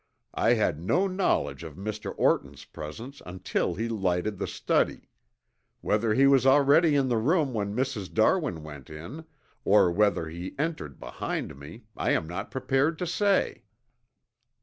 [0.33, 2.11] I had no knowledge of Mr.
[2.17, 5.07] Orton's presence until he lighted the study.
[5.81, 8.11] Whether he was already in the room when Mrs.
[8.11, 9.25] Darwin went in,
[9.63, 13.61] or whether he entered behind me, I am not prepared to say."